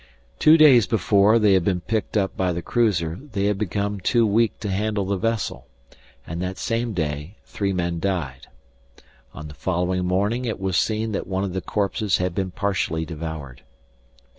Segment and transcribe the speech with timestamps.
[0.39, 4.25] Two days before they had been picked up by the cruiser they had become too
[4.25, 5.67] weak to handle the vessel,
[6.25, 8.47] and that same day three men died.
[9.35, 13.05] On the following morning it was seen that one of the corpses had been partially
[13.05, 13.61] devoured.